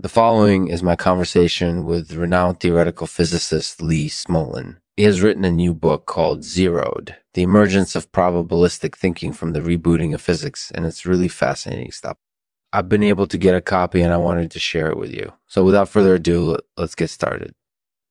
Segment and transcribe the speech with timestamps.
[0.00, 4.76] The following is my conversation with renowned theoretical physicist Lee Smolin.
[4.96, 9.60] He has written a new book called Zeroed, The Emergence of Probabilistic Thinking from the
[9.60, 12.16] Rebooting of Physics, and it's really fascinating stuff.
[12.72, 15.32] I've been able to get a copy and I wanted to share it with you.
[15.48, 17.50] So without further ado, let's get started.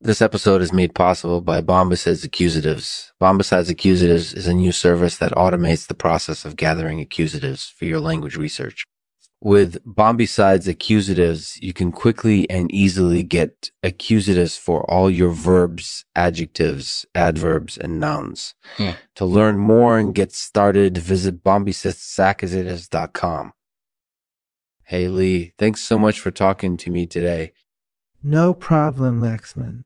[0.02, 3.12] This episode is made possible by Bombasides Accusatives.
[3.22, 8.02] Bombasides Accusatives is a new service that automates the process of gathering accusatives for your
[8.02, 8.84] language research.
[9.40, 17.06] With Bombasides accusatives, you can quickly and easily get accusatives for all your verbs, adjectives,
[17.14, 18.56] adverbs, and nouns.
[18.78, 18.94] Hmm.
[19.16, 23.54] To learn more and get started, visit bombasidesaccusatives.com.
[24.86, 27.52] Hey Lee, thanks so much for talking to me today.
[28.24, 29.84] No problem, Lexman.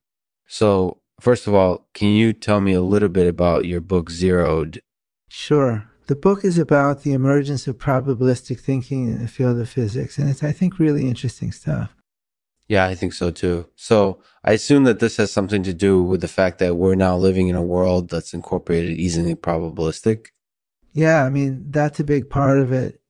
[0.48, 4.82] So, first of all, can you tell me a little bit about your book Zeroed?
[5.28, 5.91] Sure.
[6.08, 10.30] The book is about the emergence of probabilistic thinking in the field of physics, and
[10.30, 11.96] it's, I think, really interesting stuff.
[12.68, 13.68] Yeah, I think so too.
[13.76, 17.18] So I assume that this has something to do with the fact that we're now
[17.18, 20.28] living in a world that's incorporated easily probabilistic.
[20.94, 23.01] Yeah, I mean, that's a big part of it.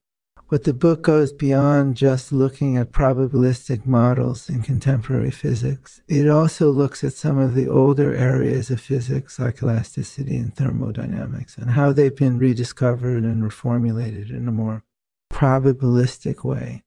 [0.51, 6.01] But the book goes beyond just looking at probabilistic models in contemporary physics.
[6.09, 11.57] It also looks at some of the older areas of physics, like elasticity and thermodynamics,
[11.57, 14.83] and how they've been rediscovered and reformulated in a more
[15.31, 16.83] probabilistic way.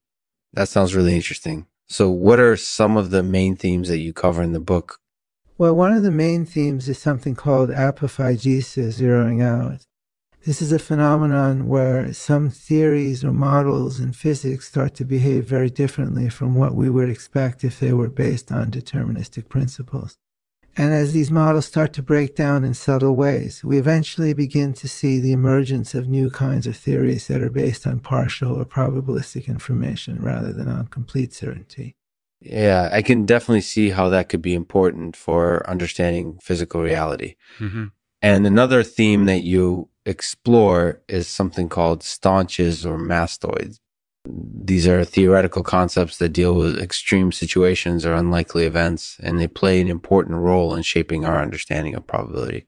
[0.53, 1.67] That sounds really interesting.
[1.89, 4.99] So what are some of the main themes that you cover in the book?
[5.57, 9.87] Well, one of the main themes is something called apophygesis, zeroing out.
[10.45, 15.71] This is a phenomenon where some theories or models in physics start to behave very
[15.71, 20.19] differently from what we would expect if they were based on deterministic principles.
[20.77, 24.89] And as these models start to break down in subtle ways, we eventually begin to
[24.89, 29.47] see the emergence of new kinds of theories that are based on partial or probabilistic
[29.49, 31.97] information rather than on complete certainty.
[32.41, 37.37] Yeah, I can definitely see how that could be important for understanding physical reality.
[37.59, 37.87] Mm-hmm.
[38.21, 43.79] And another theme that you explore is something called staunches or mastoids.
[44.27, 49.81] These are theoretical concepts that deal with extreme situations or unlikely events, and they play
[49.81, 52.67] an important role in shaping our understanding of probability.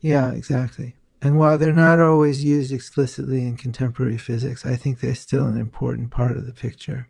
[0.00, 0.96] Yeah, exactly.
[1.22, 5.58] And while they're not always used explicitly in contemporary physics, I think they're still an
[5.58, 7.08] important part of the picture.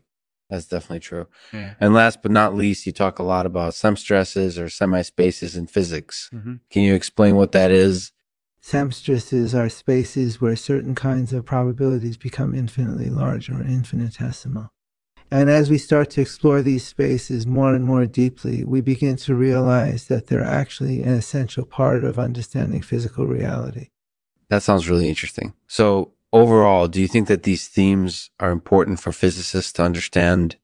[0.50, 1.26] That's definitely true.
[1.52, 1.74] Yeah.
[1.78, 6.30] And last but not least, you talk a lot about semstresses or semi-spaces in physics.
[6.32, 6.54] Mm-hmm.
[6.70, 8.12] Can you explain what that is?
[8.68, 14.68] Semstresses are spaces where certain kinds of probabilities become infinitely large or infinitesimal.
[15.30, 19.34] And as we start to explore these spaces more and more deeply, we begin to
[19.34, 23.88] realize that they're actually an essential part of understanding physical reality.
[24.50, 25.54] That sounds really interesting.
[25.66, 30.56] So, overall, do you think that these themes are important for physicists to understand?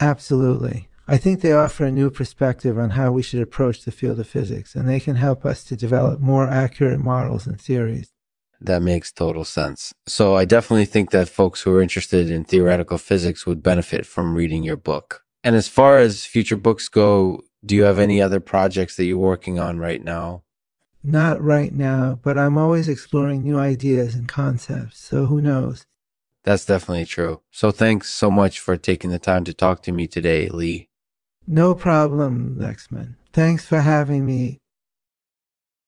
[0.00, 0.88] Absolutely.
[1.06, 4.26] I think they offer a new perspective on how we should approach the field of
[4.26, 8.10] physics, and they can help us to develop more accurate models and theories.
[8.58, 9.92] That makes total sense.
[10.06, 14.34] So, I definitely think that folks who are interested in theoretical physics would benefit from
[14.34, 15.24] reading your book.
[15.42, 19.18] And as far as future books go, do you have any other projects that you're
[19.18, 20.44] working on right now?
[21.02, 25.84] Not right now, but I'm always exploring new ideas and concepts, so who knows?
[26.44, 27.42] That's definitely true.
[27.50, 30.88] So, thanks so much for taking the time to talk to me today, Lee.
[31.46, 33.16] No problem, Lexman.
[33.32, 34.60] Thanks for having me.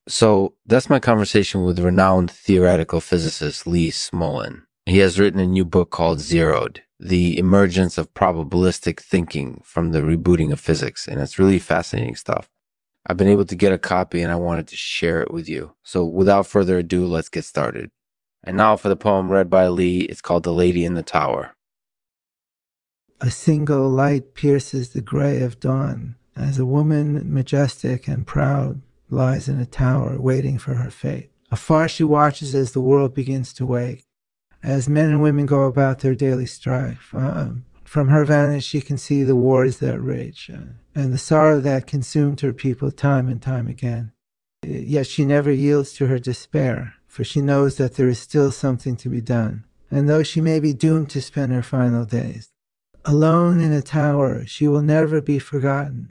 [0.09, 4.63] So that's my conversation with renowned theoretical physicist Lee Smolin.
[4.85, 10.01] He has written a new book called Zeroed, The Emergence of Probabilistic Thinking from the
[10.01, 11.09] Rebooting of Physics.
[11.09, 12.49] And it's really fascinating stuff.
[13.05, 15.75] I've been able to get a copy and I wanted to share it with you.
[15.83, 17.91] So without further ado, let's get started.
[18.45, 20.03] And now for the poem read by Lee.
[20.03, 21.56] It's called The Lady in the Tower.
[23.21, 29.49] A single light pierces the gray of dawn as a woman, majestic and proud, lies
[29.49, 31.31] in a tower waiting for her fate.
[31.51, 34.05] Afar she watches as the world begins to wake,
[34.63, 37.15] as men and women go about their daily strife.
[37.15, 37.51] Uh,
[37.85, 41.87] from her vantage, she can see the wars that rage uh, and the sorrow that
[41.87, 44.13] consumed her people time and time again.
[44.63, 48.97] Yet she never yields to her despair, for she knows that there is still something
[48.97, 49.65] to be done.
[49.91, 52.51] And though she may be doomed to spend her final days,
[53.07, 56.11] alone in a tower, she will never be forgotten.